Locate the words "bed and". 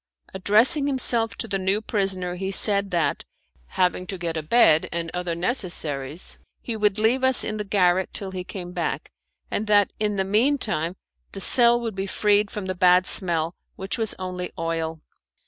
4.41-5.11